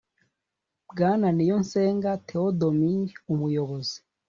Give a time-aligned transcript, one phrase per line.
[0.89, 3.97] Bwana niyonsenga theodomir umuyobozi